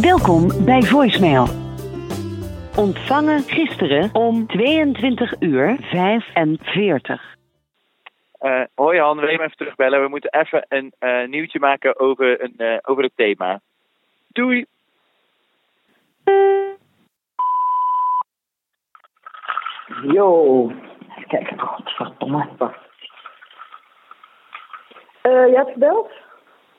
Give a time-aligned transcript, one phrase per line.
[0.00, 1.46] Welkom bij Voicemail.
[2.76, 7.36] Ontvangen gisteren om 22 uur 45.
[8.40, 10.02] Uh, hoi Han, wil je me even terugbellen?
[10.02, 13.60] We moeten even een uh, nieuwtje maken over, een, uh, over het thema.
[14.28, 14.66] Doei!
[20.02, 20.70] Yo,
[21.10, 21.58] even kijken.
[21.58, 22.48] Godverdomme.
[25.22, 26.10] Uh, je hebt gebeld?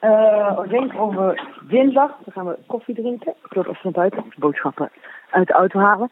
[0.01, 2.17] Uh, ik denk over dinsdag.
[2.23, 3.33] Dan gaan we koffie drinken.
[3.49, 4.23] Ik even naar buiten.
[4.37, 4.91] Boodschappen
[5.29, 6.09] uit de auto halen.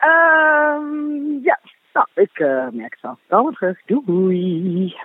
[0.00, 1.58] Uh, ja,
[1.92, 3.18] nou, ik uh, merk het wel.
[3.28, 3.82] Dan terug.
[3.84, 4.96] Doei.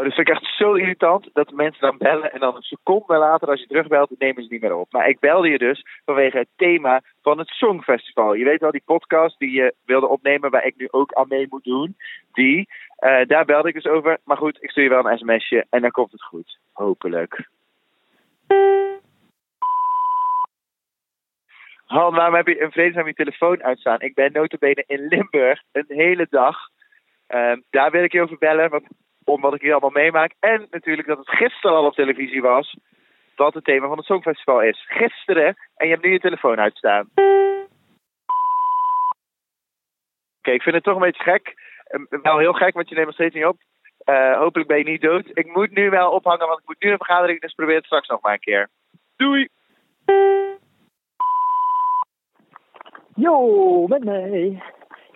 [0.00, 3.16] Oh, dat vind ik echt zo irritant dat mensen dan bellen en dan een seconde
[3.16, 4.92] later als je terugbelt, nemen ze niet meer op.
[4.92, 8.34] Maar ik belde je dus vanwege het thema van het Songfestival.
[8.34, 11.46] Je weet wel, die podcast die je wilde opnemen, waar ik nu ook aan mee
[11.48, 11.96] moet doen,
[12.32, 12.68] die,
[13.00, 14.18] uh, daar belde ik dus over.
[14.24, 16.58] Maar goed, ik stuur je wel een sms'je en dan komt het goed.
[16.72, 17.48] Hopelijk.
[21.84, 24.00] Han, waarom heb je een vredesnaam je telefoon uitstaan?
[24.00, 26.56] Ik ben notabene in Limburg een hele dag.
[27.28, 28.86] Uh, daar wil ik je over bellen, want
[29.30, 30.34] om wat ik hier allemaal meemaak.
[30.40, 32.76] En natuurlijk dat het gisteren al op televisie was.
[33.36, 34.84] Wat het thema van het Songfestival is.
[34.88, 35.56] Gisteren.
[35.76, 37.08] En je hebt nu je telefoon uitstaan.
[40.38, 41.54] Oké, ik vind het toch een beetje gek.
[41.90, 43.56] Uh, wel heel gek, want je neemt nog steeds niet op.
[44.04, 45.30] Uh, hopelijk ben je niet dood.
[45.32, 47.40] Ik moet nu wel ophangen, want ik moet nu een vergadering.
[47.40, 48.68] Dus probeer het straks nog maar een keer.
[49.16, 49.48] Doei!
[53.14, 54.62] Yo, met mij.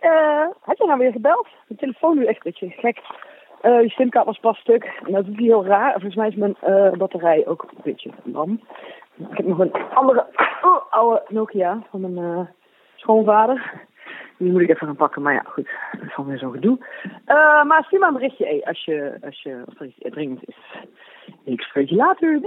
[0.01, 1.49] Uh, je nou weer gebeld?
[1.67, 3.01] De telefoon nu echt een beetje gek.
[3.65, 4.85] Uh, je stemkaart was pas stuk.
[5.07, 5.93] En dat is heel raar.
[5.93, 8.61] Volgens mij is mijn uh, batterij ook een beetje lam.
[9.17, 10.27] Ik heb nog een andere
[10.63, 12.47] oh, oude Nokia van mijn uh,
[12.95, 13.73] schoonvader.
[14.39, 15.23] Die moet ik even gaan pakken.
[15.23, 15.69] Maar ja, goed.
[15.93, 16.79] Dat is alweer zo'n gedoe.
[17.67, 20.57] maar stuur maar een berichtje als, je, als, je, als er iets dringend is.
[21.45, 22.41] Ik spreek je later.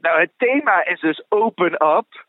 [0.00, 2.26] Nou, het thema is dus open up.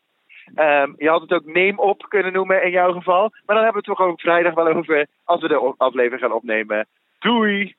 [0.54, 3.20] Um, je had het ook neem op kunnen noemen in jouw geval.
[3.20, 6.32] Maar dan hebben we het toch ook vrijdag wel over als we de aflevering gaan
[6.32, 6.86] opnemen.
[7.18, 7.74] Doei!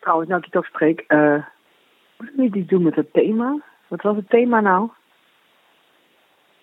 [0.00, 1.44] Trouwens, nou ik toch spreek, uh,
[2.16, 3.60] moet ik niet iets doen met het thema?
[3.88, 4.90] Wat was het thema nou?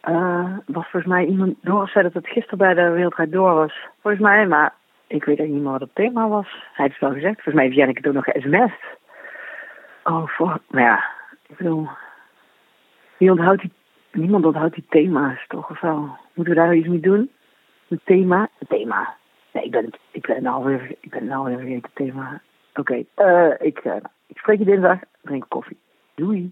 [0.09, 3.74] Uh, was volgens mij iemand door zei dat het gisteren bij de Wereldrijd Door was.
[4.02, 4.74] Volgens mij, maar
[5.07, 6.52] ik weet eigenlijk niet meer wat het thema was.
[6.52, 7.34] Hij heeft het wel gezegd.
[7.34, 8.97] Volgens mij heeft Janneke het ook nog ge-sms'd.
[10.03, 11.03] Oh, voor, nou ja,
[11.47, 11.90] ik bedoel,
[13.18, 13.72] wie onthoudt die,
[14.12, 16.18] niemand onthoudt die thema's toch of wel?
[16.34, 17.32] Moeten we daar iets mee doen?
[17.88, 18.50] Het thema?
[18.58, 19.16] Het thema.
[19.52, 22.42] Nee, ik ben ik ben nou weer, ik ben nou weer vergeten het thema.
[22.74, 23.96] Oké, uh, ik, uh,
[24.28, 25.78] ik spreek je dinsdag, drink koffie.
[26.16, 26.52] Doei.